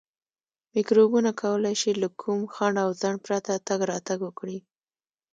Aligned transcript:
میکروبونه 0.73 1.31
کولای 1.41 1.75
شي 1.81 1.91
له 2.01 2.07
کوم 2.21 2.39
خنډ 2.53 2.75
او 2.83 2.89
ځنډ 3.01 3.17
پرته 3.25 3.53
تګ 3.67 3.79
راتګ 3.91 4.19
وکړي. 4.23 4.57